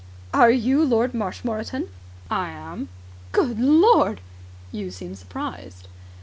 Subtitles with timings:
[0.33, 1.87] "Are you Lord Marshmoreton?"
[2.31, 2.89] "I am."
[3.31, 4.19] "Good Lord!"
[4.71, 5.87] "You seem surprised."